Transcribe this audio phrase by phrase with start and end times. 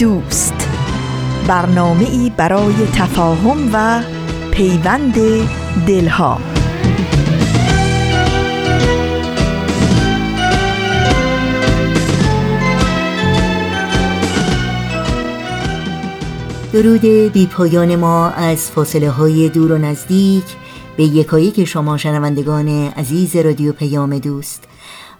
[0.00, 0.68] دوست.
[1.48, 4.02] برنامه ای برای تفاهم و
[4.50, 5.14] پیوند
[5.86, 6.40] دلها.
[16.72, 20.44] درود بی پایان ما از فاصله های دور و نزدیک.
[20.96, 24.69] به یکایی که شما شنوندگان عزیز رادیو پیام دوست.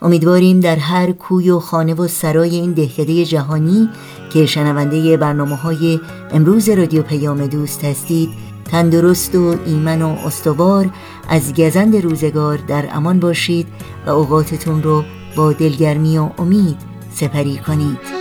[0.03, 3.89] امیدواریم در هر کوی و خانه و سرای این دهکده جهانی
[4.33, 8.31] که شنونده برنامه های امروز رادیو پیام دوست هستید
[8.65, 10.91] تندرست و ایمن و استوار
[11.29, 13.67] از گزند روزگار در امان باشید
[14.07, 15.05] و اوقاتتون رو
[15.37, 16.77] با دلگرمی و امید
[17.15, 18.20] سپری کنید.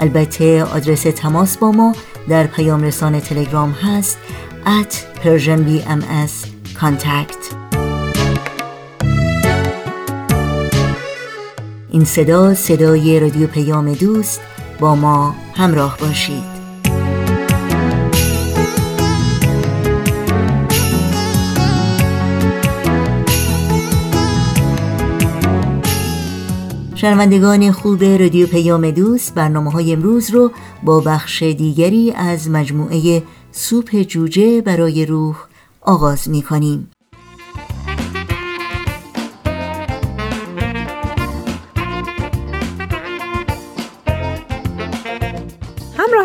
[0.00, 1.94] البته آدرس تماس با ما
[2.28, 4.18] در پیام رسان تلگرام هست
[4.66, 6.46] at Persian BMS
[6.80, 7.54] contact.
[11.90, 14.40] این صدا صدای رادیو پیام دوست
[14.80, 16.56] با ما همراه باشید
[26.94, 30.50] شنوندگان خوب رادیو پیام دوست برنامه های امروز رو
[30.82, 33.22] با بخش دیگری از مجموعه
[33.52, 35.36] سوپ جوجه برای روح
[35.80, 36.90] آغاز می کنیم.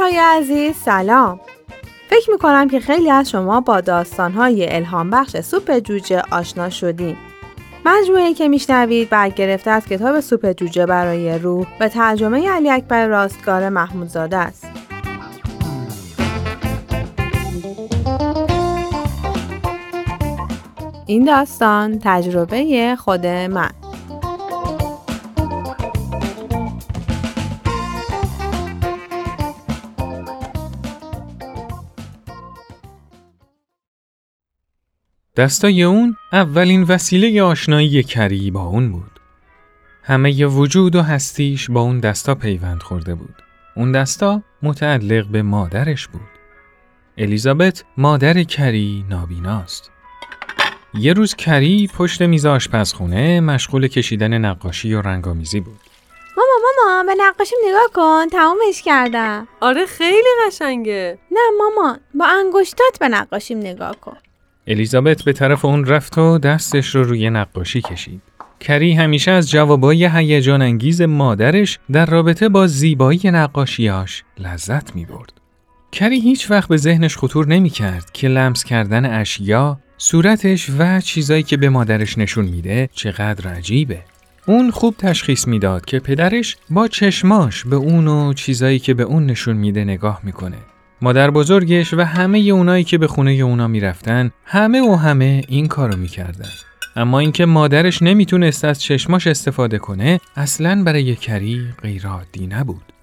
[0.01, 1.39] های عزیز سلام.
[2.09, 7.17] فکر می‌کنم که خیلی از شما با داستانهای الهام بخش سوپ جوجه آشنا شدیم
[7.85, 13.69] مجموعه که میشنوید برگرفته از کتاب سوپ جوجه برای روح به ترجمه علی اکبر راستگار
[13.69, 14.67] محمودزاده است.
[21.05, 23.80] این داستان تجربه خود من.
[35.37, 39.19] دستای اون اولین وسیله آشنایی کری با اون بود.
[40.03, 43.35] همه ی وجود و هستیش با اون دستا پیوند خورده بود.
[43.75, 46.21] اون دستا متعلق به مادرش بود.
[47.17, 49.91] الیزابت مادر کری نابیناست.
[50.93, 55.79] یه روز کری پشت میز آشپزخونه مشغول کشیدن نقاشی و رنگامیزی بود.
[56.37, 56.51] ماما
[56.87, 59.47] ماما به نقاشیم نگاه کن تمومش کردم.
[59.61, 61.19] آره خیلی قشنگه.
[61.31, 64.17] نه ماما با انگشتات به نقاشیم نگاه کن.
[64.71, 68.21] الیزابت به طرف اون رفت و دستش رو روی نقاشی کشید.
[68.59, 75.33] کری همیشه از جوابای هیجان انگیز مادرش در رابطه با زیبایی نقاشیاش لذت می برد.
[75.91, 81.43] کری هیچ وقت به ذهنش خطور نمی کرد که لمس کردن اشیا، صورتش و چیزایی
[81.43, 83.99] که به مادرش نشون میده چقدر عجیبه.
[84.45, 89.25] اون خوب تشخیص می‌داد که پدرش با چشماش به اون و چیزایی که به اون
[89.25, 90.57] نشون میده نگاه می‌کنه.
[91.03, 95.97] مادر بزرگش و همه اونایی که به خونه اونا می‌رفتن همه و همه این کارو
[95.97, 96.49] می‌کردن.
[96.95, 102.93] اما اینکه مادرش نمی‌تونست از چشماش استفاده کنه اصلا برای کری غیرعادی نبود.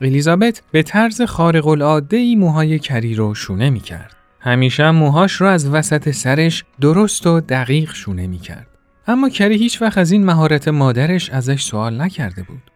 [0.00, 4.16] الیزابت به طرز خارق العاده ای موهای کری رو شونه می‌کرد.
[4.40, 8.66] همیشه موهاش رو از وسط سرش درست و دقیق شونه می‌کرد.
[9.06, 12.71] اما کری هیچ وقت از این مهارت مادرش ازش سوال نکرده بود.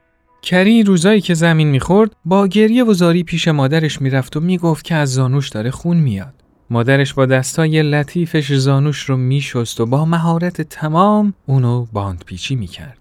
[0.47, 4.95] کری روزایی که زمین می‌خورد با گریه و زاری پیش مادرش می‌رفت و می‌گفت که
[4.95, 6.35] از زانوش داره خون میاد.
[6.71, 12.99] مادرش با دستای لطیفش زانوش رو میشست و با مهارت تمام اونو باند پیچی می‌کرد.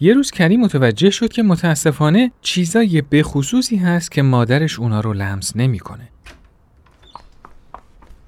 [0.00, 5.56] یه روز کری متوجه شد که متاسفانه چیزای بخصوصی هست که مادرش اونا رو لمس
[5.56, 6.08] نمی‌کنه.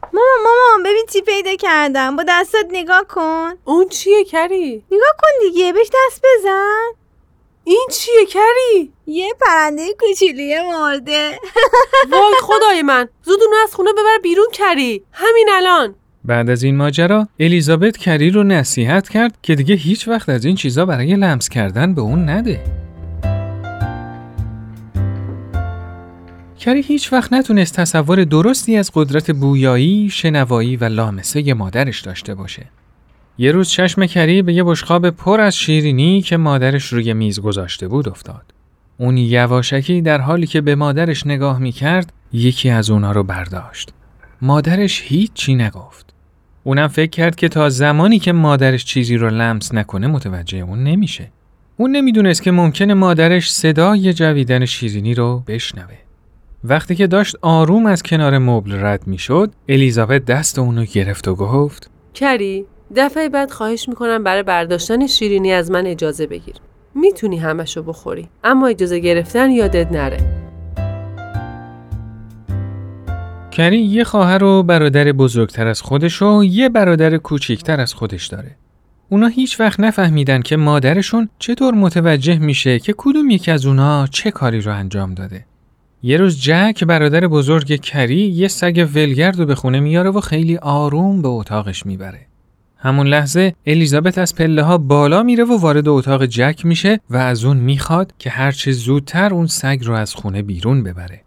[0.03, 5.49] مامان مامان ببین چی پیدا کردم با دستت نگاه کن اون چیه کری؟ نگاه کن
[5.49, 7.00] دیگه بهش دست بزن
[7.65, 11.31] این چیه کری؟ یه پرنده کوچولی مرده
[12.13, 16.77] وای خدای من زود اونو از خونه ببر بیرون کری همین الان بعد از این
[16.77, 21.49] ماجرا الیزابت کری رو نصیحت کرد که دیگه هیچ وقت از این چیزا برای لمس
[21.49, 22.61] کردن به اون نده.
[26.61, 32.67] کری هیچ وقت نتونست تصور درستی از قدرت بویایی، شنوایی و لامسه مادرش داشته باشه.
[33.41, 37.89] یه روز چشم کری به یه بشقاب پر از شیرینی که مادرش روی میز گذاشته
[37.89, 38.43] بود افتاد.
[38.97, 43.93] اون یواشکی در حالی که به مادرش نگاه می‌کرد یکی از اونا رو برداشت.
[44.43, 46.15] مادرش هیچ چی نگفت.
[46.65, 51.33] اونم فکر کرد که تا زمانی که مادرش چیزی رو لمس نکنه متوجه اون نمیشه.
[51.77, 55.99] اون نمی‌دونست که ممکنه مادرش صدای جویدن شیرینی رو بشنوه.
[56.65, 61.91] وقتی که داشت آروم از کنار مبل رد می‌شد، الیزابت دست اونو گرفت و گفت:
[62.15, 62.65] کری
[62.97, 66.55] دفعه بعد خواهش می‌کنم برای برداشتن شیرینی از من اجازه بگیر
[66.95, 70.19] می‌تونی همشو بخوری اما اجازه گرفتن یادت نره
[73.51, 78.57] کری یه خواهر و برادر بزرگتر از خودش و یه برادر کوچیکتر از خودش داره.
[79.09, 84.31] اونا هیچ وقت نفهمیدن که مادرشون چطور متوجه میشه که کدوم یکی از اونا چه
[84.31, 85.45] کاری رو انجام داده.
[86.03, 90.57] یه روز جک برادر بزرگ کری یه سگ ولگرد رو به خونه میاره و خیلی
[90.57, 92.30] آروم به اتاقش می‌بره.
[92.83, 97.45] همون لحظه الیزابت از پله ها بالا میره و وارد اتاق جک میشه و از
[97.45, 101.21] اون می‌خواد که هرچه زودتر اون سگ رو از خونه بیرون ببره.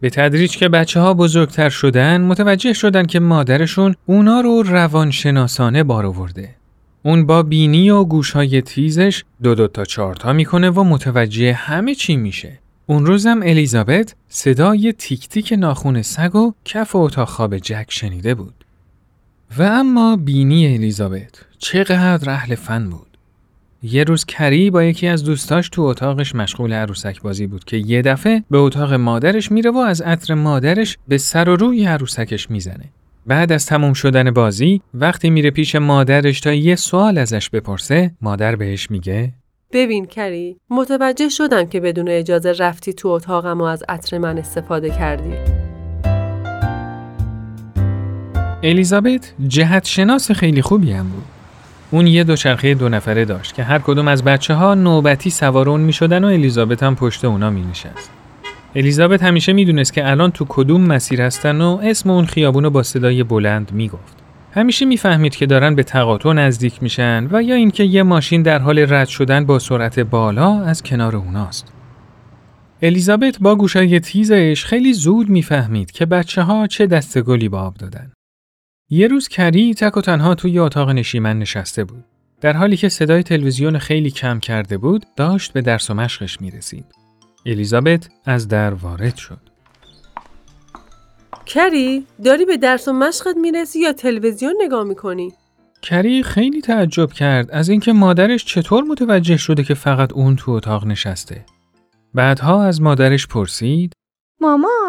[0.00, 6.06] به تدریج که بچه ها بزرگتر شدن متوجه شدن که مادرشون اونا رو روانشناسانه بار
[6.06, 6.54] آورده.
[7.02, 12.16] اون با بینی و گوشهای تیزش دو دو تا چارتا می‌کنه و متوجه همه چی
[12.16, 12.58] میشه.
[12.86, 18.61] اون روزم الیزابت صدای تیک تیک ناخون سگ و کف اتاق خواب جک شنیده بود.
[19.58, 23.06] و اما بینی الیزابت چقدر اهل فن بود.
[23.82, 28.02] یه روز کری با یکی از دوستاش تو اتاقش مشغول عروسک بازی بود که یه
[28.02, 32.84] دفعه به اتاق مادرش میره و از عطر مادرش به سر و روی عروسکش می‌زنه.
[33.26, 38.56] بعد از تموم شدن بازی وقتی میره پیش مادرش تا یه سوال ازش بپرسه مادر
[38.56, 39.32] بهش میگه
[39.72, 44.90] ببین کری متوجه شدم که بدون اجازه رفتی تو اتاقم و از عطر من استفاده
[44.90, 45.34] کردی
[48.64, 51.24] الیزابت جهت شناس خیلی خوبی هم بود.
[51.90, 55.80] اون یه دوچرخه دو نفره داشت که هر کدوم از بچه ها نوبتی سوار اون
[55.80, 58.10] می شدن و الیزابت هم پشت اونا می نشست.
[58.74, 63.22] الیزابت همیشه می‌دونست که الان تو کدوم مسیر هستن و اسم اون خیابون با صدای
[63.22, 64.16] بلند می‌گفت.
[64.54, 68.78] همیشه می‌فهمید که دارن به تقاطع نزدیک میشن و یا اینکه یه ماشین در حال
[68.78, 71.72] رد شدن با سرعت بالا از کنار اوناست.
[72.82, 78.12] الیزابت با گوشای تیزش خیلی زود می‌فهمید که بچه ها چه دستگلی با آب دادن.
[78.92, 82.04] یه روز کری تک و تنها توی اتاق نشیمن نشسته بود.
[82.40, 86.50] در حالی که صدای تلویزیون خیلی کم کرده بود، داشت به درس و مشقش می
[86.50, 86.84] رسید.
[87.46, 89.38] الیزابت از در وارد شد.
[91.46, 95.32] کری داری به درس و مشقت می‌رسی یا تلویزیون نگاه می‌کنی؟
[95.82, 100.86] کری خیلی تعجب کرد از اینکه مادرش چطور متوجه شده که فقط اون تو اتاق
[100.86, 101.44] نشسته.
[102.14, 103.92] بعدها از مادرش پرسید
[104.40, 104.81] مامان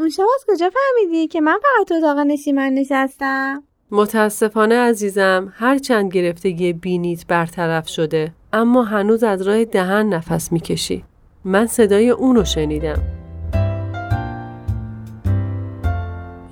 [0.00, 6.12] اون شب از کجا فهمیدی که من فقط تو اتاق نشیمن نشستم؟ متاسفانه عزیزم هرچند
[6.12, 11.04] گرفتگی بینیت برطرف شده اما هنوز از راه دهن نفس می‌کشی.
[11.44, 13.02] من صدای اونو شنیدم.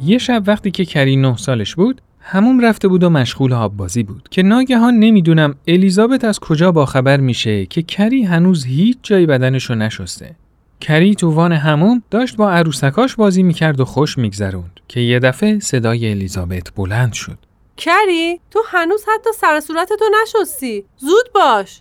[0.05, 4.03] یه شب وقتی که کری نه سالش بود هموم رفته بود و مشغول آب بازی
[4.03, 9.75] بود که ناگهان نمی‌دونم الیزابت از کجا باخبر میشه که کری هنوز هیچ جای بدنشو
[9.75, 10.37] نشسته.
[10.81, 15.59] کری تو وان هموم داشت با عروسکاش بازی می‌کرد و خوش میگذروند که یه دفعه
[15.59, 17.39] صدای الیزابت بلند شد.
[17.77, 21.81] کری تو هنوز حتی سر صورتتو نشستی زود باش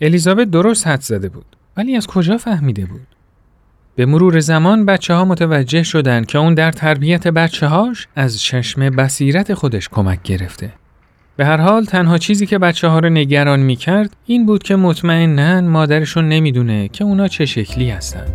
[0.00, 3.06] الیزابت درست حد زده بود ولی از کجا فهمیده بود؟
[3.94, 8.90] به مرور زمان بچه ها متوجه شدند که اون در تربیت بچه هاش از چشم
[8.90, 10.72] بصیرت خودش کمک گرفته.
[11.40, 14.76] به هر حال تنها چیزی که بچه ها رو نگران می کرد این بود که
[14.76, 18.26] مطمئنن مادرشون نمی‌دونه که اونا چه شکلی هستن.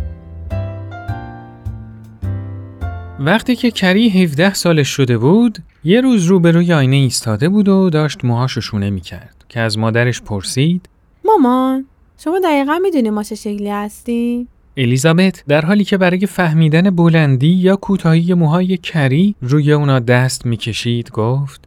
[3.18, 8.24] وقتی که کری 17 سالش شده بود، یه روز روبروی آینه ایستاده بود و داشت
[8.24, 10.88] موهاشو شونه می کرد که از مادرش پرسید
[11.24, 11.86] مامان
[12.18, 17.76] شما دقیقا می‌دونی ما چه شکلی هستیم؟ الیزابت در حالی که برای فهمیدن بلندی یا
[17.76, 21.65] کوتاهی موهای کری روی اونا دست می‌کشید گفت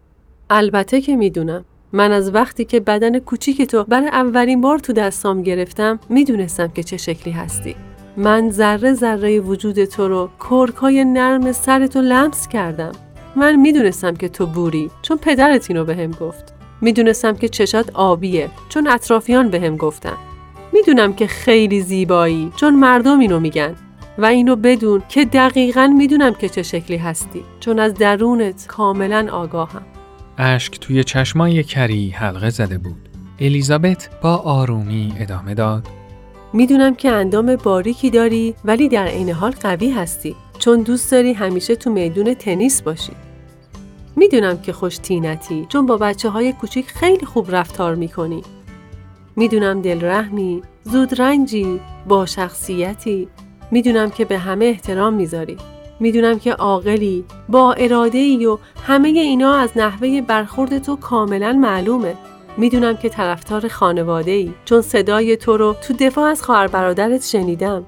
[0.52, 1.66] البته که می‌دونم.
[1.94, 6.84] من از وقتی که بدن کوچیک تو برای اولین بار تو دستام گرفتم می‌دونستم که
[6.84, 7.76] چه شکلی هستی.
[8.18, 12.92] من ذره ذره وجود تو رو کرکای نرم سرتو لمس کردم.
[13.36, 16.54] من می‌دونستم که تو بوری چون پدرت اینو بهم گفت.
[16.82, 20.18] می‌دونستم که چشات آبیه چون اطرافیان بهم گفتن.
[20.74, 23.76] می‌دونم که خیلی زیبایی چون مردم اینو میگن.
[24.18, 29.82] و اینو بدون که دقیقا می‌دونم که چه شکلی هستی چون از درونت کاملا آگاهم.
[30.42, 33.10] اشک توی چشمای کری حلقه زده بود.
[33.40, 35.88] الیزابت با آرومی ادامه داد.
[36.54, 40.36] می‌دونم که اندام باریکی داری ولی در عین حال قوی هستی.
[40.60, 43.12] چون دوست داری همیشه تو میدون تنیس باشی.
[44.16, 48.42] می‌دونم که خوش تینتی چون با بچه های کوچیک خیلی خوب رفتار می‌کنی.
[49.36, 53.28] می‌دونم دلرحمی، زود رنجی، با شخصیتی.
[53.72, 55.58] می‌دونم که به همه احترام می‌ذاری.
[56.00, 62.14] می‌دونم که عاقلی، با اراده ای و همه اینا از نحوه برخورد تو کاملا معلومه.
[62.58, 67.84] می‌دونم که طرفدار خانواده ای چون صدای تو رو تو دفاع از خواهر برادرت شنیدم.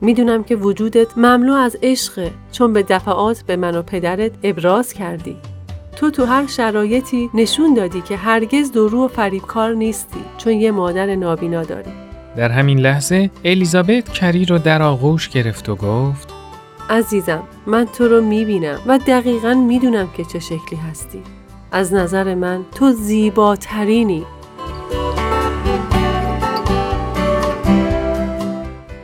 [0.00, 5.36] می‌دونم که وجودت مملو از عشقه چون به دفعات به من و پدرت ابراز کردی.
[5.96, 11.14] تو تو هر شرایطی نشون دادی که هرگز درو و فریبکار نیستی چون یه مادر
[11.14, 11.90] نابینا داری.
[12.36, 16.39] در همین لحظه الیزابت کری رو در آغوش گرفت و گفت
[16.90, 21.22] عزیزم من تو رو می‌بینم و دقیقا می‌دونم که چه شکلی هستی.
[21.72, 24.26] از نظر من تو زیباترینی.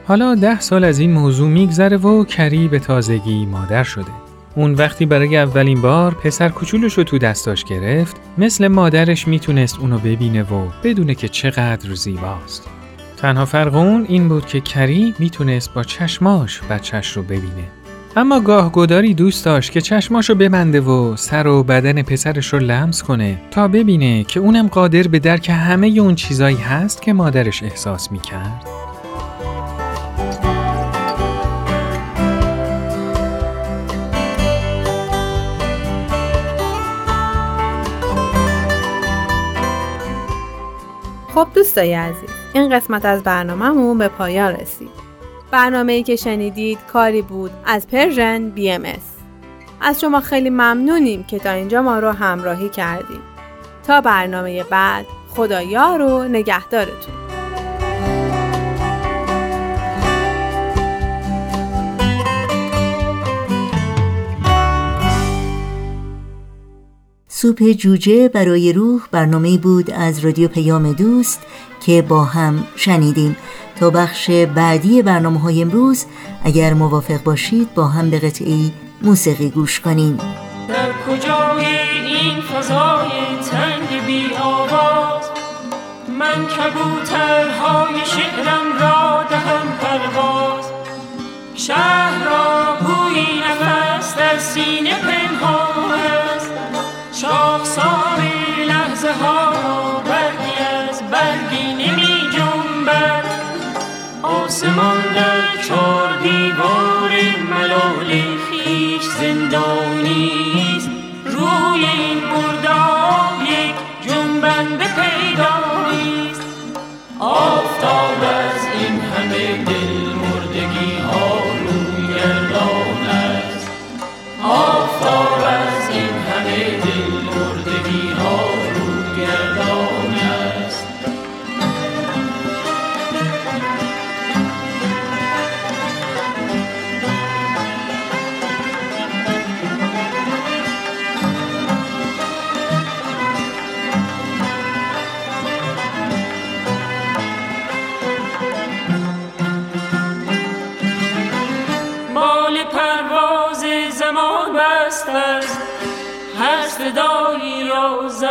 [0.08, 4.12] حالا ده سال از این موضوع میگذره و کری به تازگی مادر شده.
[4.56, 9.98] اون وقتی برای اولین بار پسر کوچولوش رو تو دستاش گرفت مثل مادرش می‌تونست اونو
[9.98, 12.68] ببینه و بدونه که چقدر زیباست.
[13.16, 17.64] تنها فرق اون این بود که کری می‌تونست با چشماش بچهش رو ببینه.
[18.18, 23.02] اما گاه گداری دوست داشت که چشماشو ببنده و سر و بدن پسرش رو لمس
[23.02, 28.12] کنه تا ببینه که اونم قادر به درک همه اون چیزایی هست که مادرش احساس
[28.12, 28.66] می‌کرد.
[41.34, 45.05] خب دوستای عزیز این قسمت از برنامهمون به پایان رسید
[45.50, 48.82] برنامه که شنیدید کاری بود از پرژن بی ام
[49.80, 53.20] از شما خیلی ممنونیم که تا اینجا ما رو همراهی کردیم
[53.86, 57.25] تا برنامه بعد خدایا رو نگهدارتون.
[67.38, 71.42] سوپ جوجه برای روح برنامه بود از رادیو پیام دوست
[71.86, 73.36] که با هم شنیدیم.
[73.80, 76.04] تا بخش بعدی برنامه های امروز
[76.44, 80.16] اگر موافق باشید با هم به قطعی موسیقی گوش کنیم.
[80.68, 81.66] در کجای
[82.06, 83.10] این فضای
[83.50, 85.24] تنگ بی آواز
[86.18, 90.64] من کبوترهای شعرم را دهم پرواز.
[91.54, 95.05] شهر را بوی نفس در سینه
[99.26, 99.55] لحظه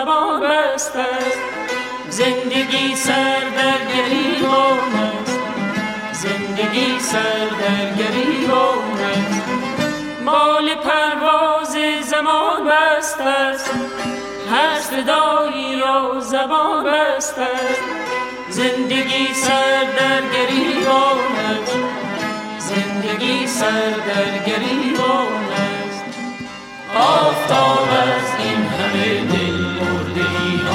[0.05, 1.37] زبان بست است.
[2.09, 5.39] زندگی سر در گریبان است.
[6.11, 9.41] زندگی سر در گریبان است.
[10.25, 11.77] مال پرواز
[12.09, 13.71] زمان بست است.
[14.51, 17.81] هر صدایی را زبان بست است.
[18.49, 21.77] زندگی سر در گریبان است.
[22.59, 26.03] زندگی سر در گریبان است.
[26.95, 29.64] آفتاب از این همه دل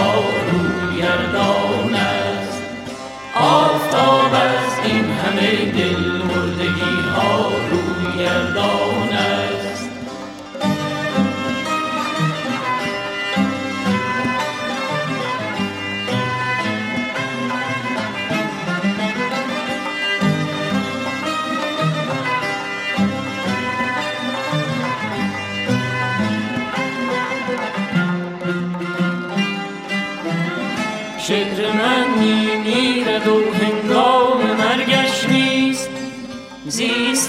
[0.01, 2.63] ها رو گردان است
[3.35, 8.13] آفتاب از این همه دل مردگی ها رو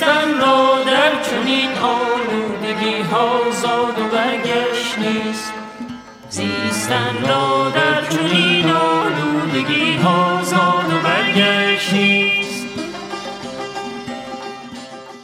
[0.02, 5.54] زیستن را در چنین آلودگی ها زاد و برگشت نیست.
[6.30, 12.66] زیستن را در چنین آلودگی ها زاد و برگشت نیست.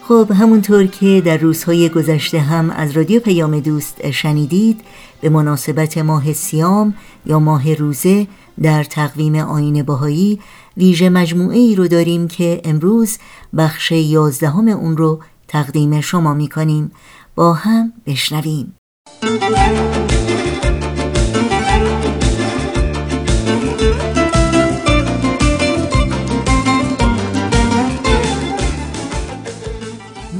[0.07, 4.81] خب همونطور که در روزهای گذشته هم از رادیو پیام دوست شنیدید
[5.22, 6.93] به مناسبت ماه سیام
[7.25, 8.27] یا ماه روزه
[8.62, 10.39] در تقویم آین باهایی
[10.77, 13.17] ویژه مجموعه ای رو داریم که امروز
[13.57, 16.91] بخش یازدهم اون رو تقدیم شما می کنیم
[17.36, 18.75] با هم بشنویم.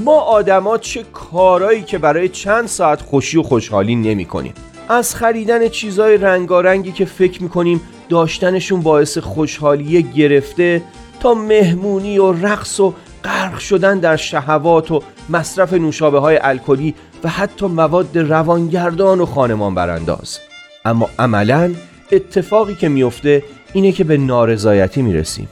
[0.06, 4.54] ما آدما چه کارایی که برای چند ساعت خوشی و خوشحالی نمی کنیم
[4.90, 10.82] از خریدن چیزای رنگارنگی که فکر می‌کنیم داشتنشون باعث خوشحالی گرفته
[11.20, 12.94] تا مهمونی و رقص و
[13.24, 19.76] غرق شدن در شهوات و مصرف نوشابه های الکلی و حتی مواد روانگردان و خانمان
[19.76, 20.40] برانداز
[20.86, 21.74] اما عملا
[22.12, 23.44] اتفاقی که میفته
[23.74, 25.48] اینه که به نارضایتی می‌رسیم.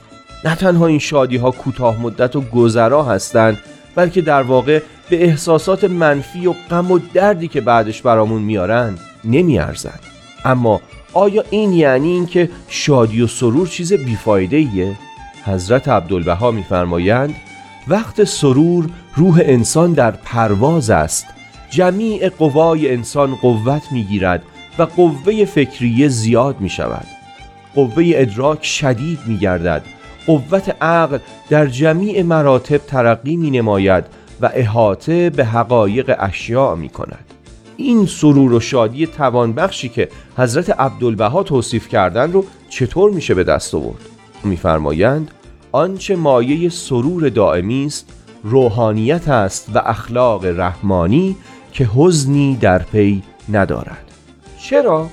[0.45, 3.57] نه تنها این شادی ها کوتاه مدت و گذرا هستند
[3.95, 9.99] بلکه در واقع به احساسات منفی و غم و دردی که بعدش برامون میارن نمیارزن.
[10.45, 10.81] اما
[11.15, 14.95] آیا این یعنی اینکه شادی و سرور چیز بیفایده ایه؟
[15.45, 17.35] حضرت عبدالبها میفرمایند
[17.87, 21.25] وقت سرور روح انسان در پرواز است.
[21.69, 24.43] جمیع قوای انسان قوت می‌گیرد
[24.79, 27.07] و قوه فکریه زیاد می شود
[27.75, 29.81] قوه ادراک شدید می گردد
[30.27, 31.17] قوت عقل
[31.49, 34.05] در جمیع مراتب ترقی می نماید
[34.41, 37.34] و احاطه به حقایق اشیاء می کند
[37.77, 43.75] این سرور و شادی توانبخشی که حضرت عبدالبها توصیف کردن رو چطور میشه به دست
[43.75, 44.01] آورد؟
[44.43, 45.31] میفرمایند
[45.71, 48.09] آنچه مایه سرور دائمی است
[48.43, 51.35] روحانیت است و اخلاق رحمانی
[51.71, 54.11] که حزنی در پی ندارد.
[54.59, 55.07] چرا؟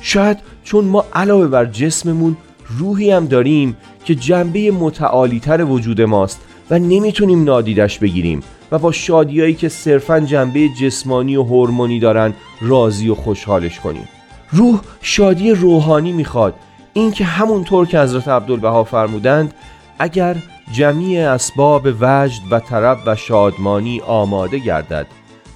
[0.00, 2.36] شاید چون ما علاوه بر جسممون
[2.78, 8.42] روحی هم داریم که جنبه متعالیتر وجود ماست و نمی‌تونیم نادیدش بگیریم.
[8.72, 14.08] و با شادیایی که صرفا جنبه جسمانی و هورمونی دارن راضی و خوشحالش کنیم.
[14.50, 16.54] روح شادی روحانی می‌خواد.
[16.92, 19.54] اینکه همونطور که حضرت عبدالبها فرمودند
[19.98, 20.36] اگر
[20.72, 25.06] جمیع اسباب وجد و طرب و شادمانی آماده گردد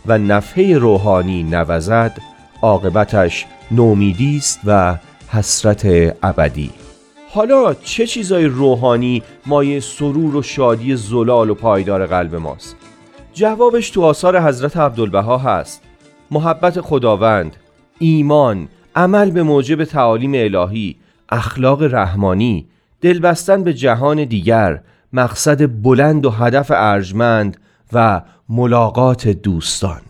[0.07, 2.19] و نفحه روحانی نوزد
[2.63, 4.97] عاقبتش نومیدی است و
[5.29, 5.87] حسرت
[6.23, 6.71] ابدی.
[7.35, 12.77] حالا چه چیزای روحانی مایه سرور و شادی زلال و پایدار قلب ماست؟
[13.41, 15.83] جوابش تو آثار حضرت عبدالبها هست.
[16.31, 17.57] محبت خداوند
[17.99, 20.97] ایمان عمل به موجب تعالیم الهی
[21.29, 22.67] اخلاق رحمانی
[23.01, 24.81] دلبستن به جهان دیگر
[25.13, 27.57] مقصد بلند و هدف ارجمند
[27.93, 30.01] و ملاقات دوستان.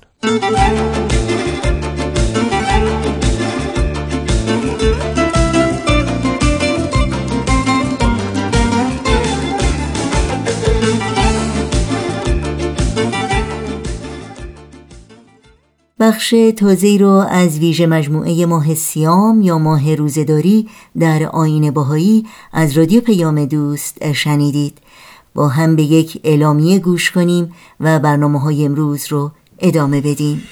[16.01, 22.79] بخش تازه رو از ویژه مجموعه ماه سیام یا ماه روزداری در آین باهایی از
[22.79, 24.79] رادیو پیام دوست شنیدید.
[25.35, 30.43] با هم به یک اعلامیه گوش کنیم و برنامه های امروز رو ادامه بدیم.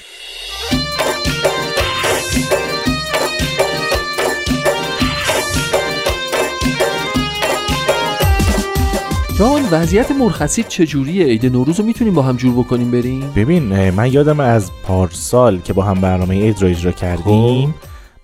[9.39, 14.13] چون وضعیت مرخصی چجوریه؟ عید نوروز رو می‌تونیم با هم جور بکنیم بریم؟ ببین من
[14.13, 17.75] یادم از پارسال که با هم برنامه عید رو اجرا کردیم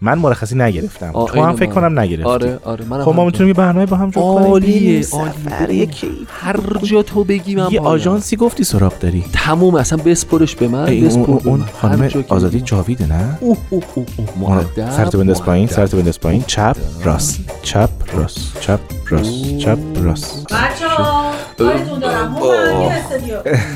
[0.06, 1.12] من مرخصی نگرفتم.
[1.12, 2.30] تو هم فکر کنم نگرفتی.
[2.30, 4.48] آره آره من خب ما می‌تونیم یه برنامه با هم جور کنیم.
[4.48, 5.26] عالیه سفر
[5.60, 5.90] عالیه
[6.42, 7.82] هر جا تو بگی من یه.
[7.82, 9.26] آژانسی گفتی سراغ داری.
[9.34, 12.66] تموم اصلا بسپرش به من بسپر اون, خانم آزادی بگی.
[12.66, 15.68] جاویده نه؟ اوه اوه اوه مؤدب سرتو بنداز پایین.
[15.68, 16.44] سرتو بنداز پایین.
[16.48, 17.40] چپ راست.
[17.62, 18.60] چپ راست.
[18.60, 19.58] چپ راست.
[19.58, 20.48] چپ راست.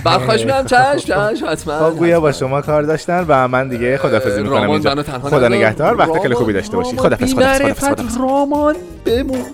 [0.04, 1.90] برخواش میام چشم چشم حتما.
[1.90, 4.96] خب گویا با شما کار داشتن و من دیگه خدافظی می‌کنم اینجا.
[5.24, 5.48] خدا.
[5.48, 5.98] نگهدار.
[5.98, 6.98] وقت رامان، خوبی داشته باشی.
[6.98, 9.46] خدافظ خدافظ خدافظ رامان بمون.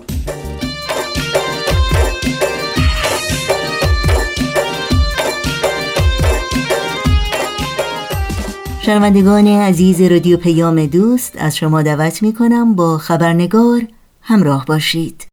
[8.80, 13.82] شنوندگان عزیز رادیو پیام دوست از شما دعوت می کنم با خبرنگار
[14.22, 15.26] همراه باشید.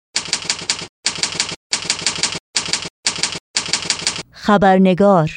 [4.31, 5.31] خبرنگار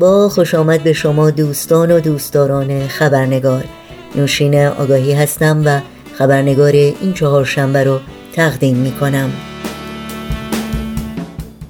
[0.00, 3.64] با خوش آمد به شما دوستان و دوستداران خبرنگار.
[4.16, 5.80] نوشین آگاهی هستم و
[6.14, 8.00] خبرنگار این چهار شنبه رو
[8.32, 9.30] تقدیم می کنم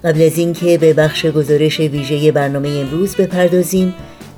[0.04, 3.94] قبل از اینکه به بخش گزارش ویژه برنامه امروز بپردازیم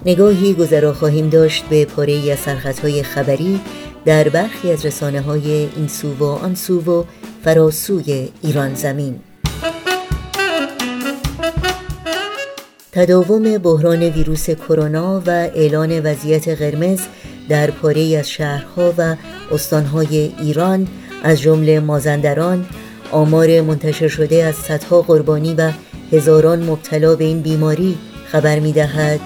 [0.06, 3.60] نگاهی گذرا خواهیم داشت به پاره از سرخطهای خبری
[4.04, 7.04] در برخی از رسانه های این سو و آن سو و
[7.44, 9.20] فراسوی ایران زمین.
[12.94, 17.00] تداوم بحران ویروس کرونا و اعلان وضعیت قرمز
[17.48, 19.16] در پاره از شهرها و
[19.52, 20.88] استانهای ایران
[21.22, 22.66] از جمله مازندران
[23.10, 25.70] آمار منتشر شده از صدها قربانی و
[26.12, 29.20] هزاران مبتلا به این بیماری خبر می دهد.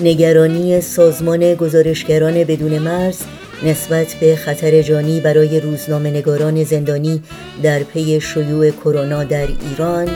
[0.00, 3.18] نگرانی سازمان گزارشگران بدون مرز
[3.62, 7.22] نسبت به خطر جانی برای روزنامه نگاران زندانی
[7.62, 10.08] در پی شیوع کرونا در ایران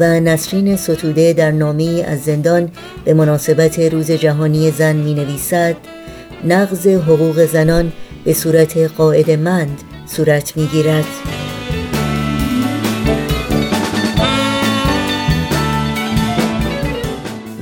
[0.00, 2.70] و نسرین ستوده در نامی از زندان
[3.04, 5.76] به مناسبت روز جهانی زن می نویسد
[6.44, 7.92] نقض حقوق زنان
[8.24, 11.04] به صورت قاعد مند صورت می گیرد.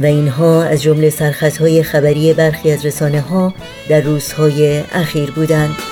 [0.03, 3.55] و اینها از جمله سرخطهای خبری برخی از رسانه ها
[3.88, 5.88] در روزهای اخیر بودند.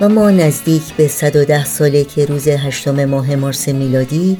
[0.00, 4.36] و ما نزدیک به 110 ساله که روز هشتم ماه مارس میلادی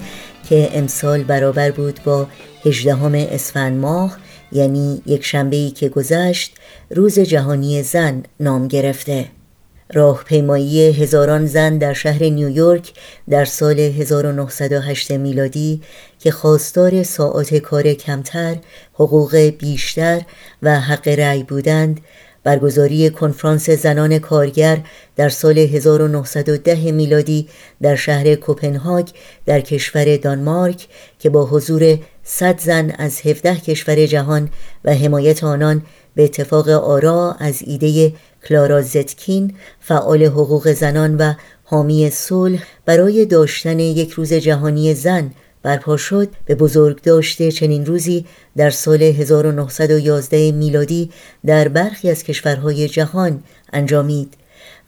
[0.48, 2.26] که امسال برابر بود با
[2.64, 4.16] 18 اسفند ماه
[4.52, 6.54] یعنی یک شنبه‌ای که گذشت
[6.90, 9.24] روز جهانی زن نام گرفته.
[9.92, 12.92] راهپیمایی هزاران زن در شهر نیویورک
[13.30, 15.82] در سال 1908 میلادی
[16.18, 18.56] که خواستار ساعات کار کمتر،
[18.94, 20.22] حقوق بیشتر
[20.62, 22.00] و حق رأی بودند
[22.46, 24.78] برگزاری کنفرانس زنان کارگر
[25.16, 27.48] در سال 1910 میلادی
[27.82, 29.08] در شهر کوپنهاگ
[29.46, 34.48] در کشور دانمارک که با حضور 100 زن از 17 کشور جهان
[34.84, 35.82] و حمایت آنان
[36.14, 38.12] به اتفاق آرا از ایده
[38.48, 45.30] کلارا زتکین فعال حقوق زنان و حامی صلح برای داشتن یک روز جهانی زن
[45.66, 48.24] برپا شد به بزرگ داشته چنین روزی
[48.56, 51.10] در سال 1911 میلادی
[51.46, 54.34] در برخی از کشورهای جهان انجامید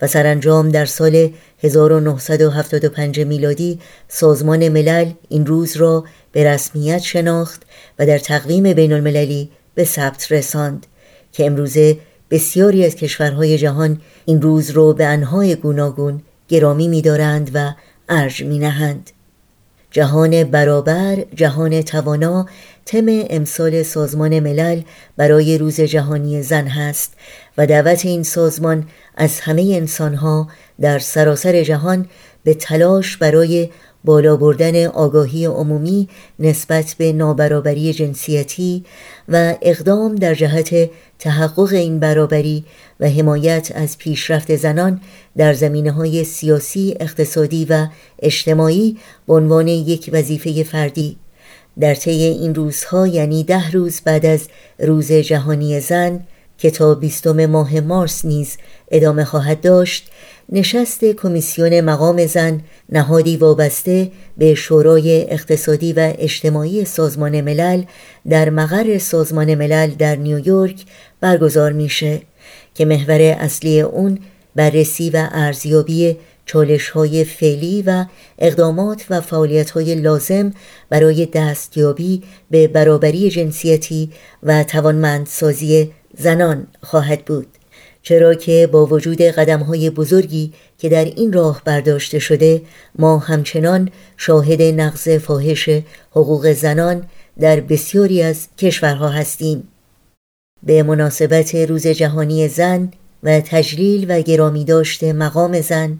[0.03, 1.31] و سرانجام در سال
[1.63, 7.63] 1975 میلادی سازمان ملل این روز را به رسمیت شناخت
[7.99, 10.87] و در تقویم بین المللی به ثبت رساند
[11.33, 11.99] که امروزه
[12.31, 17.73] بسیاری از کشورهای جهان این روز را به انهای گوناگون گرامی می‌دارند و
[18.09, 19.11] ارج می‌نهند.
[19.91, 22.47] جهان برابر، جهان توانا
[22.87, 24.83] تم امسال سازمان ملل
[25.17, 27.13] برای روز جهانی زن هست
[27.59, 30.49] و دعوت این سازمان از همه انسانها
[30.81, 32.07] در سراسر جهان
[32.45, 33.71] به تلاش برای
[34.05, 38.85] بالا بردن آگاهی عمومی نسبت به نابرابری جنسیتی
[39.29, 42.65] و اقدام در جهت تحقق این برابری
[43.01, 45.01] و حمایت از پیشرفت زنان
[45.37, 47.87] در زمینه های سیاسی، اقتصادی و
[48.23, 51.17] اجتماعی به عنوان یک وظیفه فردی.
[51.81, 56.21] در طی این روزها یعنی ده روز بعد از روز جهانی زن
[56.59, 58.57] که تا بیستم ماه مارس نیز
[58.91, 60.11] ادامه خواهد داشت
[60.53, 67.83] نشست کمیسیون مقام زن نهادی وابسته به شورای اقتصادی و اجتماعی سازمان ملل
[68.29, 70.85] در مقر سازمان ملل در نیویورک
[71.21, 72.21] برگزار میشه.
[72.79, 74.19] که محور اصلی اون
[74.55, 78.05] بررسی و ارزیابی چالش های فعلی و
[78.39, 80.53] اقدامات و فعالیت های لازم
[80.91, 84.11] برای دستیابی به برابری جنسیتی
[84.43, 87.47] و توانمندسازی زنان خواهد بود.
[88.03, 92.63] چرا که با وجود قدم های بزرگی که در این راه برداشته شده
[92.99, 95.69] ما همچنان شاهد نقض فاحش
[96.11, 97.05] حقوق زنان
[97.41, 99.69] در بسیاری از کشورها هستیم.
[100.63, 102.91] به مناسبت روز جهانی زن
[103.23, 105.99] و تجلیل و گرامی داشته مقام زن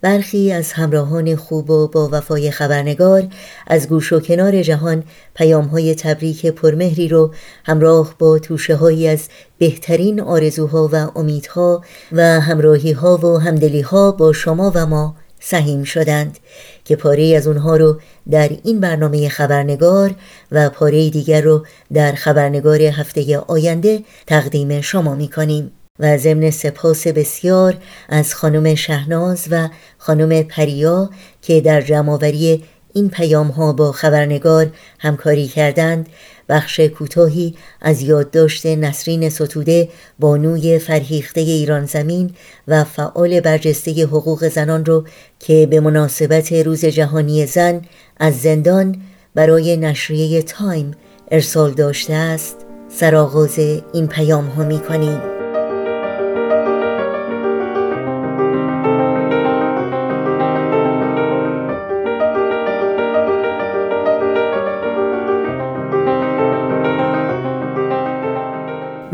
[0.00, 3.28] برخی از همراهان خوب و با وفای خبرنگار
[3.66, 9.28] از گوش و کنار جهان پیام های تبریک پرمهری رو همراه با توشه هایی از
[9.58, 15.16] بهترین آرزوها و امیدها و همراهی ها و همدلی ها با شما و ما
[15.50, 16.38] سهیم شدند
[16.84, 20.14] که پاره از اونها رو در این برنامه خبرنگار
[20.52, 25.72] و پاره دیگر رو در خبرنگار هفته آینده تقدیم شما می کنیم.
[25.98, 27.74] و ضمن سپاس بسیار
[28.08, 31.10] از خانم شهناز و خانم پریا
[31.42, 36.08] که در جمعآوری این پیام ها با خبرنگار همکاری کردند
[36.48, 42.30] بخش کوتاهی از یادداشت نسرین ستوده بانوی فرهیخته ایران زمین
[42.68, 45.04] و فعال برجسته حقوق زنان رو
[45.40, 47.82] که به مناسبت روز جهانی زن
[48.20, 48.96] از زندان
[49.34, 50.94] برای نشریه تایم
[51.30, 52.56] ارسال داشته است
[52.88, 53.58] سرآغاز
[53.92, 55.37] این پیام ها می کنیم.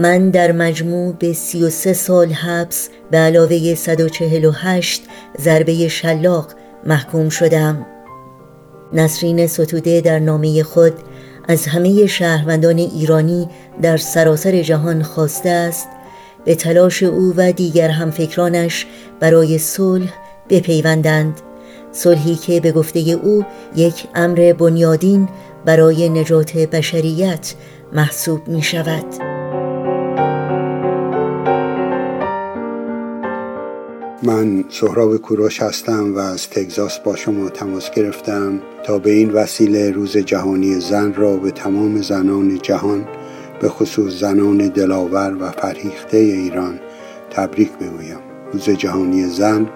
[0.04, 5.02] من در مجموع به 33 سال حبس به علاوه 148
[5.40, 6.46] ضربه شلاق
[6.86, 7.86] محکوم شدم.
[8.92, 10.92] نسرین ستوده در نامه خود
[11.48, 13.48] از همه شهروندان ایرانی
[13.82, 15.88] در سراسر جهان خواسته است.
[16.44, 18.86] به تلاش او و دیگر همفکرانش
[19.20, 20.12] برای صلح
[20.50, 21.40] بپیوندند.
[21.92, 23.44] صلحی که به گفته او
[23.76, 25.28] یک امر بنیادین
[25.64, 27.54] برای نجات بشریت
[27.92, 29.33] محسوب می شود.
[34.26, 39.90] من سهراب کوروش هستم و از تگزاس با شما تماس گرفتم تا به این وسیله
[39.90, 43.08] روز جهانی زن را به تمام زنان جهان
[43.60, 46.80] به خصوص زنان دلاور و فرهیخته ایران
[47.30, 48.18] تبریک بگویم.
[48.52, 49.70] روز جهانی زن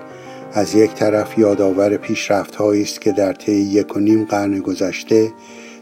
[0.52, 5.32] از یک طرف یادآور پیشرفت است که در طی یک و نیم قرن گذشته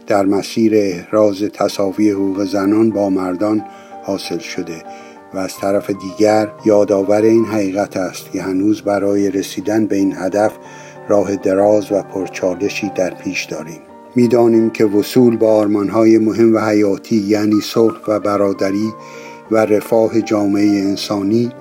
[0.07, 3.65] در مسیر احراز تصاوی حقوق زنان با مردان
[4.05, 4.83] حاصل شده.
[5.35, 10.53] و از طرف دیگر یادآور این حقیقت است که هنوز برای رسیدن به این هدف
[11.09, 13.81] راه دراز و پرچالشی در پیش داریم.
[14.15, 18.93] می‌دانیم که وصول به آرمانهای مهم و حیاتی یعنی صلح و برادری
[19.51, 21.53] و رفاه جامعه انسانی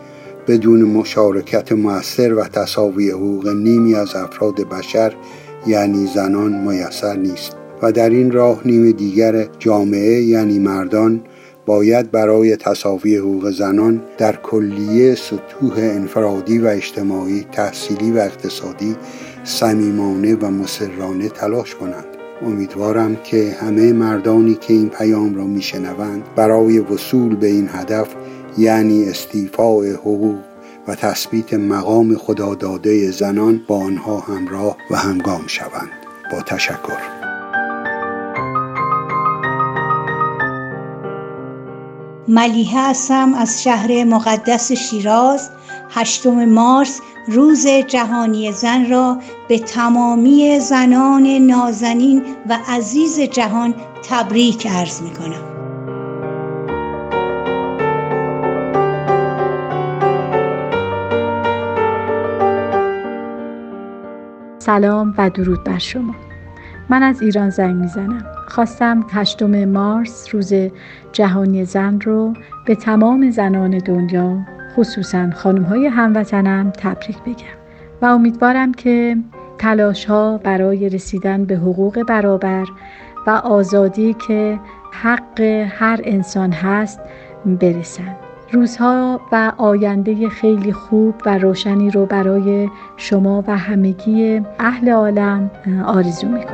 [0.48, 5.14] بدون مشارکت موثر و تصاوی حقوق نیمی از افراد بشر
[5.68, 7.56] یعنی زنان میسر نیست.
[7.82, 11.22] و در این راه نیم دیگر جامعه یعنی مردان
[11.66, 18.96] باید برای تصاوی حقوق زنان در کلیه سطوح انفرادی و اجتماعی تحصیلی و اقتصادی
[19.44, 22.06] صمیمانه و مسررانه تلاش کنند.
[22.42, 28.08] امیدوارم که همه مردانی که این پیام را میشنوند برای وصول به این هدف
[28.58, 30.40] یعنی استیفاع حقوق
[30.88, 35.90] و تثبیت مقام خداداده زنان با آنها همراه و همگام شوند.
[36.32, 37.15] با تشکر.
[42.28, 45.50] ملیحه هستم از شهر مقدس شیراز.
[45.90, 53.76] هشتم مارس روز جهانی زن را به تمامی زنان نازنین و عزیز جهان
[54.10, 55.56] تبریک عرض می کنم
[64.60, 66.16] سلام و درود بر شما.
[66.90, 68.35] من از ایران زنگ می‌زنم.
[68.48, 70.54] خواستم هشتم مارس روز
[71.12, 72.34] جهانی زن رو
[72.66, 74.38] به تمام زنان دنیا
[74.76, 77.56] خصوصا خانم های هموطنم تبریک بگم.
[78.02, 79.18] و امیدوارم که
[79.58, 82.66] تلاش ها برای رسیدن به حقوق برابر
[83.28, 84.60] و آزادی که
[84.92, 87.00] حق هر انسان هست
[87.46, 88.16] برسن.
[88.52, 95.52] روزها و آینده خیلی خوب و روشنی رو برای شما و همگی اهل عالم
[95.86, 96.46] آرزو می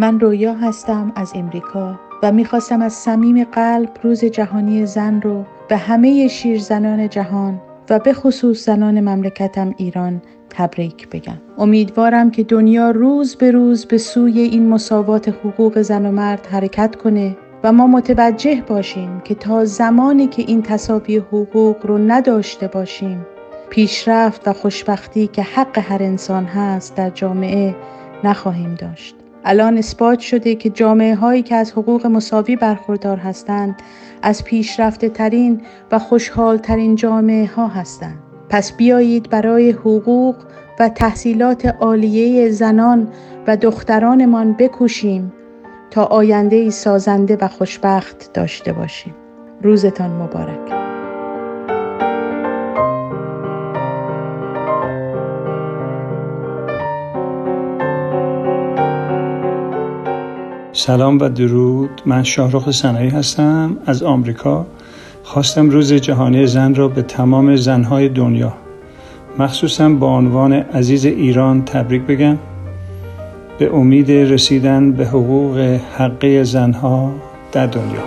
[0.00, 5.76] من رویا هستم از امریکا و می‌خواستم از صمیم قلب روز جهانی زن رو به
[5.76, 11.38] همه شیرزنان جهان و به خصوص زنان مملکتم ایران تبریک بگم.
[11.58, 16.96] امیدوارم که دنیا روز به روز به سوی این مساوات حقوق زن و مرد حرکت
[16.96, 23.26] کنه و ما متوجه باشیم که تا زمانی که این تصاوی حقوق رو نداشته باشیم
[23.70, 27.76] پیشرفت و خوشبختی که حق هر انسان هست در جامعه
[28.24, 29.17] نخواهیم داشت.
[29.50, 33.82] الان اثبات شده که جامعه هایی که از حقوق مساوی برخوردار هستند
[34.22, 38.18] از پیشرفته ترین و خوشحال ترین جامعه ها هستند.
[38.48, 40.36] پس بیایید برای حقوق
[40.80, 43.08] و تحصیلات عالیه زنان
[43.46, 45.32] و دخترانمان بکوشیم
[45.90, 49.14] تا آینده سازنده و خوشبخت داشته باشیم.
[49.62, 50.87] روزتان مبارک.
[60.88, 62.02] سلام و درود.
[62.06, 63.76] من شاهرخ سنایی هستم.
[63.86, 64.66] از آمریکا.
[65.22, 68.52] خواستم روز جهانی زن را به تمام زنهای دنیا
[69.38, 72.38] مخصوصا با عنوان عزیز ایران تبریک بگم.
[73.58, 75.58] به امید رسیدن به حقوق
[75.96, 77.12] حقی زنها
[77.52, 78.02] در دنیا.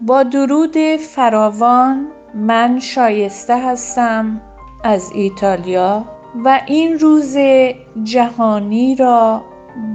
[0.00, 0.76] با درود
[1.14, 4.40] فراوان من شایسته هستم.
[4.84, 6.04] از ایتالیا
[6.44, 7.36] و این روز
[8.02, 9.42] جهانی را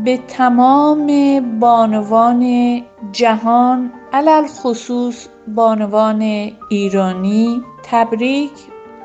[0.03, 8.51] به تمام بانوان جهان علل خصوص بانوان ایرانی تبریک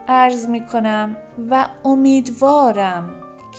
[0.08, 1.16] عرض می کنم
[1.50, 3.10] و امیدوارم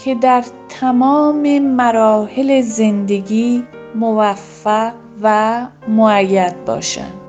[0.04, 7.25] که در تمام مراحل زندگی موفق و معید باشند.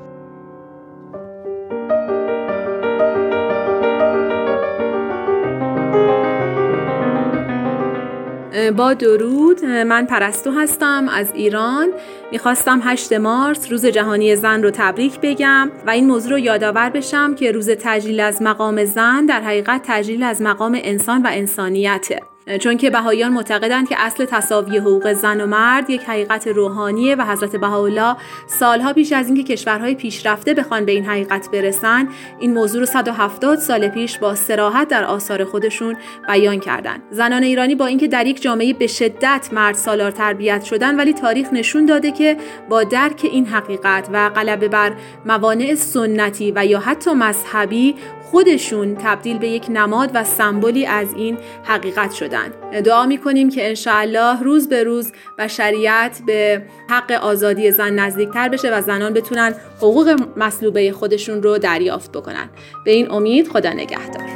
[8.77, 11.89] با درود من پرستو هستم از ایران.
[12.31, 17.35] می‌خواستم 8 مارس روز جهانی زن رو تبریک بگم و این موضوع رو یادآور بشم
[17.35, 22.21] که روز تجلیل از مقام زن در حقیقت تجلیل از مقام انسان و انسانیته.
[22.59, 27.21] چون که بهاییان معتقدند که اصل تصاوی حقوق زن و مرد یک حقیقت روحانیه و
[27.21, 28.15] حضرت بهاءالله
[28.47, 33.57] سالها پیش از اینکه کشورهای پیشرفته بخوان به این حقیقت برسن این موضوع رو 170
[33.57, 37.01] سال پیش با سراحت در آثار خودشون بیان کردند.
[37.11, 41.47] زنان ایرانی با اینکه در یک جامعه به شدت مرد سالار تربیت شدن ولی تاریخ
[41.53, 42.37] نشون داده که
[42.69, 44.93] با درک این حقیقت و غلبه بر
[45.25, 47.95] موانع سنتی و یا حتی مذهبی
[48.31, 52.49] خودشون تبدیل به یک نماد و سمبولی از این حقیقت شدن.
[52.85, 58.81] دعا می‌کنیم که انشاءالله روز به روز بشریت به حق آزادی زن نزدیکتر بشه و
[58.81, 62.49] زنان بتونن حقوق مصلوبه خودشون رو دریافت بکنن.
[62.85, 64.27] به این امید خدا نگهدار.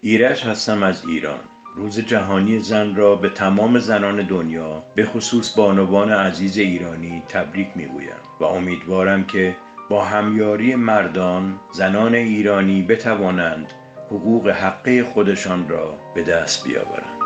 [0.00, 1.40] ایرج هستم از ایران.
[1.76, 8.22] روز جهانی زن را به تمام زنان دنیا به خصوص بانوان عزیز ایرانی تبریک می‌گویم
[8.40, 9.56] و امیدوارم که
[9.90, 13.72] با همیاری مردان زنان ایرانی بتوانند
[14.06, 17.18] حقوق حقه خودشان را به دست بیاورند.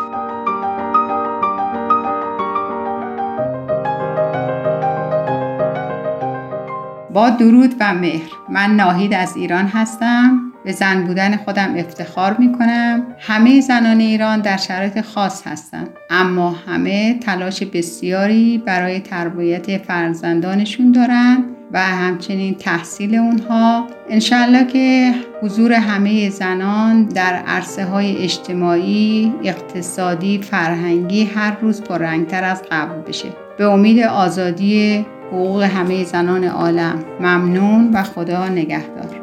[7.13, 8.29] با درود و مهر.
[8.49, 10.48] من ناهید از ایران هستم.
[10.69, 16.55] به زن بودن خودم افتخار می کنم همه زنان ایران در شرایط خاص هستند اما
[16.67, 23.87] همه تلاش بسیاری برای تربیت فرزندانشون دارند و همچنین تحصیل اونها.
[24.09, 32.61] انشالله که حضور همه زنان در عرصه های اجتماعی، اقتصادی، فرهنگی هر روز پررنگتر از
[32.71, 33.29] قبل بشه.
[33.57, 39.18] به امید آزادی حقوق همه زنان عالم ممنون و خدا نگهدار.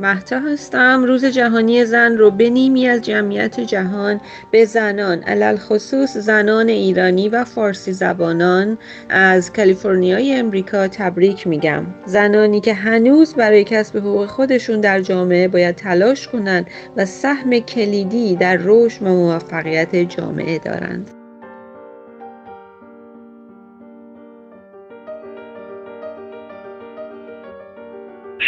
[0.00, 1.04] محتا هستم.
[1.04, 7.28] روز جهانی زن رو به نیمی از جمعیت جهان به زنان علل خصوص زنان ایرانی
[7.28, 8.78] و فارسی زبانان
[9.08, 11.86] از کالیفرنیای امریکا تبریک میگم.
[12.06, 18.36] زنانی که هنوز برای کسب حقوق خودشون در جامعه باید تلاش کنند و سهم کلیدی
[18.36, 21.19] در رشد و موفقیت جامعه دارند.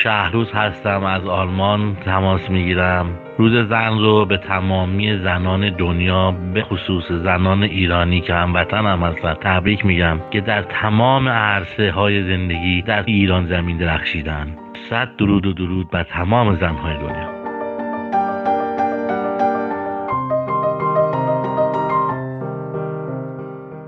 [0.03, 3.07] شهروز هستم از آلمان تماس می‌گیرم.
[3.39, 9.35] روز زن رو به تمامی زنان دنیا به خصوص زنان ایرانی که هموطن هم هستن
[9.35, 14.57] تبریک میگم که در تمام عرصه های زندگی در ایران زمین درخشیدن.
[14.91, 17.43] صد درود و درود بر تمام زنهای دنیا.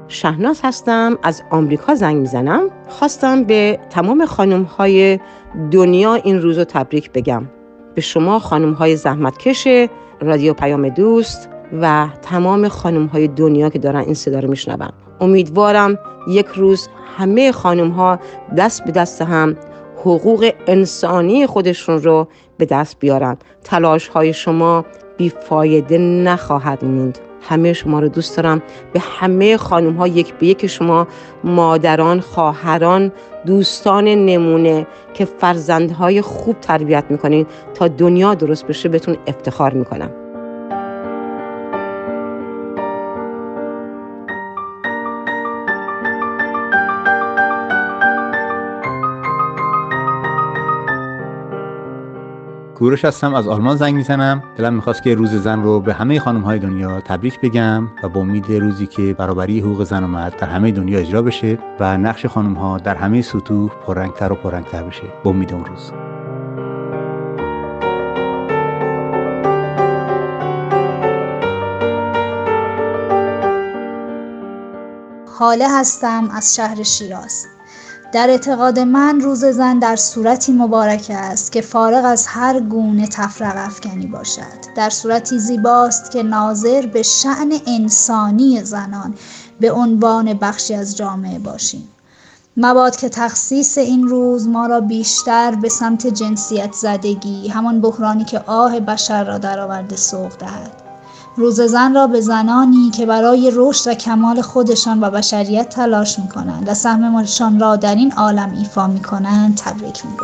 [0.09, 2.61] شهناز هستم از آمریکا زنگ می‌زنم.
[2.89, 5.19] خواستم به تمام خانم های
[5.71, 7.49] دنیا این روز رو تبریک بگم.
[7.95, 9.69] به شما خانم های زحمتکش
[10.21, 11.49] رادیو پیام دوست
[11.81, 14.89] و تمام خانم های دنیا که دارن این صدا رو میشنون.
[15.21, 15.99] امیدوارم
[16.29, 18.19] یک روز همه خانم ها
[18.57, 19.57] دست به دست هم
[19.97, 22.29] حقوق انسانی خودشون رو
[22.59, 23.37] به دست بیارن.
[23.65, 24.85] تلاش های شما
[25.17, 27.19] بیفایده نخواهد موند.
[27.49, 28.62] همه شما رو دوست دارم.
[28.92, 31.07] به همه خانم ها یک به یک شما
[31.45, 33.12] مادران خواهران
[33.47, 40.24] دوستان نمونه که فرزندهای خوب تربیت می‌کنین تا دنیا درست بشه بهتون افتخار می‌کنم.
[52.75, 54.43] کوروش هستم از آلمان زنگ می‌زنم.
[54.57, 58.20] دلم می‌خواست که روز زن رو به همه خانم های دنیا تبریک بگم و با
[58.20, 62.27] امید روزی که برابری حقوق زن و مرد در همه دنیا اجرا بشه و نقش
[62.27, 65.03] خانم ها در همه سطوح پررنگتر و پررنگتر بشه.
[65.25, 65.93] با امید اون روز.
[75.39, 77.47] حاله هستم از شهر شیراز.
[78.15, 83.55] در اعتقاد من روز زن در صورتی مبارک است که فارغ از هر گونه تفرق
[83.57, 84.75] افکنی باشد.
[84.77, 89.15] در صورتی زیباست که ناظر به شعن انسانی زنان
[89.61, 91.89] به عنوان بخشی از جامعه باشیم.
[92.57, 98.39] مباد که تخصیص این روز ما را بیشتر به سمت جنسیت زدگی همان بحرانی که
[98.39, 100.84] آه بشر را درآورده سوق دهد.
[101.37, 106.28] روز زن را به زنانی که برای رشد و کمال خودشان و بشریت تلاش می
[106.28, 110.16] کنند و سهمشان را در این عالم ایفا می کنند تبریک می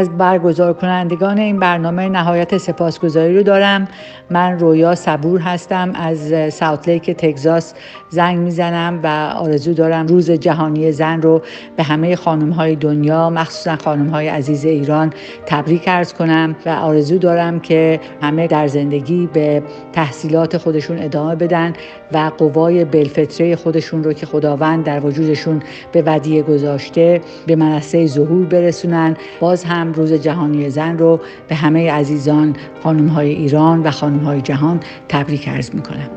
[0.00, 3.88] از برگزار کنندگان این برنامه نهایت سپاسگزاری رو دارم.
[4.30, 7.74] من رویا صبور هستم از ساوت لیک تگزاس
[8.08, 11.42] زنگ می‌زنم و آرزو دارم روز جهانی زن رو
[11.76, 15.12] به همه خانم های دنیا مخصوصا خانم های عزیز ایران
[15.46, 21.72] تبریک ارز کنم و آرزو دارم که همه در زندگی به تحصیلات خودشون ادامه بدن
[22.12, 28.46] و قوای بلفطره خودشون رو که خداوند در وجودشون به ودیه گذاشته به منصه ظهور
[28.46, 29.16] برسونن.
[29.40, 34.40] باز هم روز جهانی زن رو به همه عزیزان خانم های ایران و خانم های
[34.40, 36.10] جهان تبریک ارز می کنم.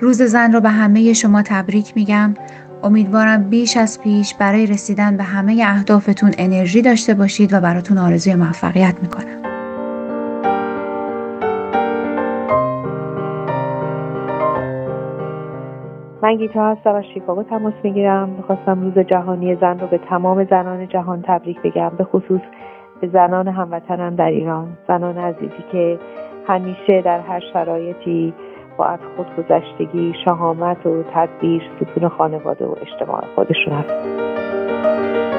[0.00, 2.34] روز زن رو به همه شما تبریک میگم
[2.82, 8.34] امیدوارم بیش از پیش برای رسیدن به همه اهدافتون انرژی داشته باشید و براتون آرزوی
[8.34, 9.47] موفقیت می‌کنم
[16.28, 18.28] من گیتا هستم از شیکاگو تماس می‌گیرم.
[18.28, 22.40] می‌خواستم روز جهانی زن رو به تمام زنان جهان تبریک بگم به خصوص
[23.00, 24.68] به زنان هموطنم در ایران.
[24.88, 25.98] زنان عزیزی که
[26.46, 28.34] همیشه در هر شرایطی
[28.76, 35.37] با از خودگذشتگی شهامت و تدبیر ستون خانواده و اجتماع خودشون هست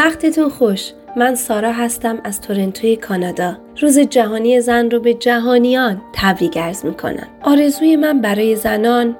[0.00, 0.92] وقتتون خوش.
[1.16, 3.56] من سارا هستم از تورنتوی کانادا.
[3.80, 7.26] روز جهانی زن رو به جهانیان تبریک ارز می‌کنم.
[7.42, 9.16] آرزوی من برای زنان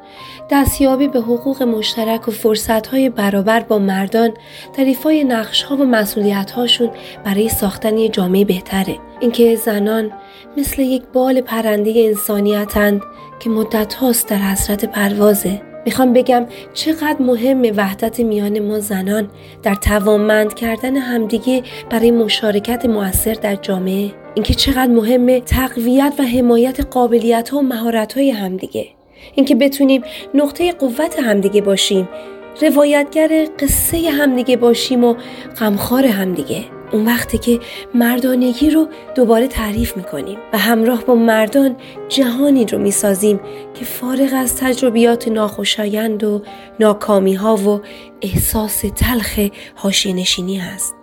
[0.51, 4.31] دستیابی به حقوق مشترک و فرصتهای برابر با مردان
[4.79, 6.91] در ایفای نقشها و مسئولیتهاشون
[7.25, 8.99] برای ساختن یه جامعه بهتره.
[9.21, 10.13] اینکه زنان
[10.57, 13.03] مثل یک بال پرنده انسانیتند
[13.41, 15.70] که مدت هاست در حسرت پروازه.
[15.87, 19.29] می‌خوام بگم چقدر مهم وحدت میان ما زنان
[19.63, 24.11] در توانمند کردن همدیگه برای مشارکت موثر در جامعه.
[24.35, 28.87] اینکه چقدر مهمه تقویت و حمایت قابلیت ها و مهارت های همدیگه.
[29.35, 30.03] اینکه بتونیم
[30.35, 32.09] نقطه قوت همدیگه باشیم
[32.63, 35.15] روایتگر قصه همدیگه باشیم و
[35.61, 36.80] غمخوار همدیگه.
[36.93, 37.61] اون وقتی که
[37.95, 41.77] مردانگی رو دوباره تعریف می‌کنیم و همراه با مردان
[42.09, 43.41] جهانی رو می‌سازیم
[43.75, 46.43] که فارغ از تجربیات ناخوشایند و
[46.81, 47.81] ناکامی ها و
[48.23, 49.39] احساس تلخ
[49.75, 50.95] حاشیه نشینی هست.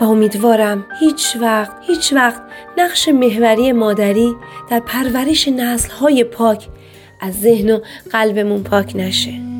[0.00, 2.42] و امیدوارم هیچ وقت هیچ وقت
[2.78, 4.34] نقش محوری مادری
[4.70, 6.68] در پرورش نسل های پاک
[7.20, 7.80] از ذهن و
[8.10, 9.51] قلبمون پاک نشه.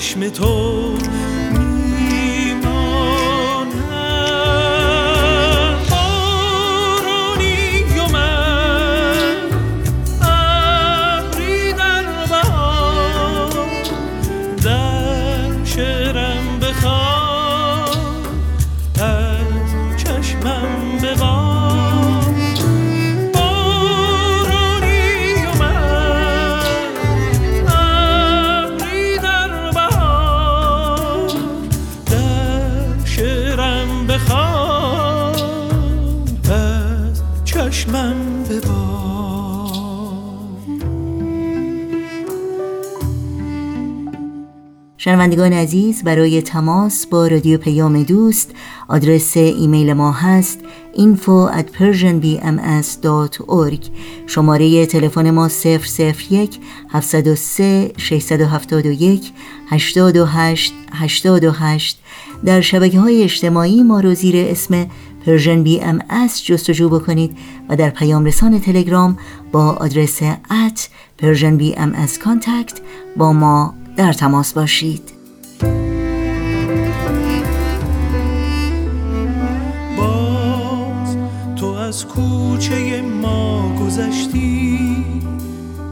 [0.00, 0.69] چشم تو
[37.70, 39.70] چشمم ببار
[44.96, 48.54] شنوندگان عزیز برای تماس با رادیو پیام دوست
[48.88, 50.58] آدرس ایمیل ما هست
[50.94, 53.84] info at persianbms.org
[54.26, 56.60] شماره تلفن ما 001
[56.90, 59.32] 703 671
[59.70, 61.98] 828 828
[62.44, 64.86] در شبکه های اجتماعی ما رو زیر اسم
[65.26, 65.98] Persian BM
[66.44, 69.18] جستجو بکنید و در پیام رسان تلگرام
[69.52, 72.80] با آدرس at Persian BM contact
[73.16, 75.02] با ما در تماس باشید.
[79.96, 81.16] باز
[81.56, 85.04] تو از کوچه ما گذشتی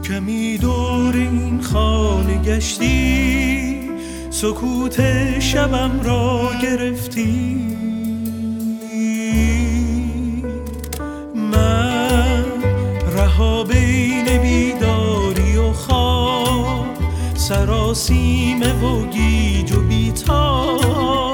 [0.03, 3.89] کمی دور این خانه گشتی.
[4.29, 4.99] سکوت
[5.39, 7.88] شبم را گرفتی.
[11.59, 12.45] من
[13.13, 16.85] رها بین بیداری و خواب
[17.33, 21.28] سراسیمه و گیج و بیتاب.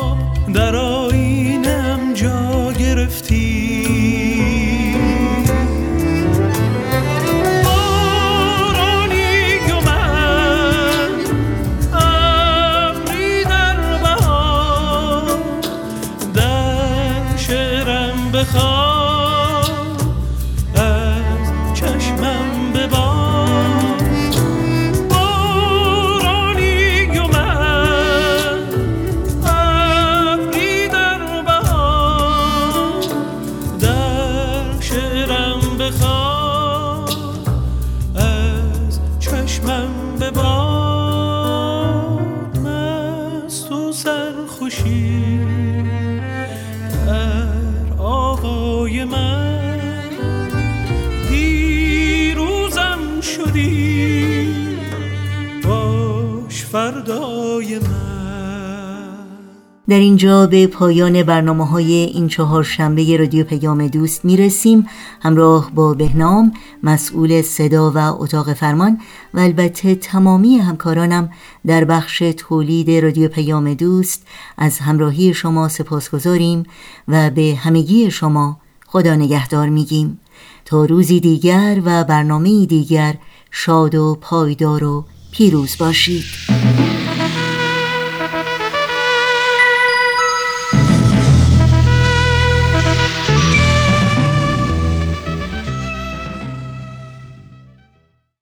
[60.16, 64.88] اینجا به پایان برنامه های این چهار شنبه رادیو پیام دوست می رسیم
[65.22, 66.54] همراه با بهنام
[66.84, 69.00] مسئول صدا و اتاق فرمان
[69.34, 71.30] و البته تمامی همکارانم
[71.68, 76.64] در بخش تولید رادیو پیام دوست از همراهی شما سپاس گذاریم
[77.08, 78.58] و به همگی شما
[78.88, 80.20] خدا نگهدار میگیم.
[80.66, 83.16] تا روزی دیگر و برنامه دیگر
[83.52, 86.24] شاد و پایدار و پیروز باشید.